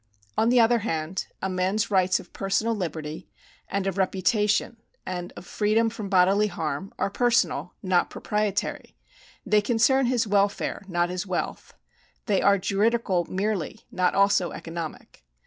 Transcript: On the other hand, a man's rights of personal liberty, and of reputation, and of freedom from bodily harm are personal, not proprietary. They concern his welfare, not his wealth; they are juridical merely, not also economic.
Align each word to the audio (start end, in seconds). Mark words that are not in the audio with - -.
On 0.35 0.49
the 0.49 0.59
other 0.59 0.79
hand, 0.79 1.27
a 1.43 1.47
man's 1.47 1.91
rights 1.91 2.19
of 2.19 2.33
personal 2.33 2.73
liberty, 2.73 3.29
and 3.69 3.85
of 3.85 3.99
reputation, 3.99 4.77
and 5.05 5.31
of 5.33 5.45
freedom 5.45 5.91
from 5.91 6.09
bodily 6.09 6.47
harm 6.47 6.91
are 6.97 7.11
personal, 7.11 7.75
not 7.83 8.09
proprietary. 8.09 8.97
They 9.45 9.61
concern 9.61 10.07
his 10.07 10.25
welfare, 10.25 10.81
not 10.87 11.09
his 11.11 11.27
wealth; 11.27 11.75
they 12.25 12.41
are 12.41 12.57
juridical 12.57 13.25
merely, 13.29 13.81
not 13.91 14.15
also 14.15 14.49
economic. 14.51 15.23